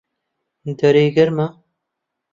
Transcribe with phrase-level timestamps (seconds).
[0.79, 1.47] دەرێ گەرمە؟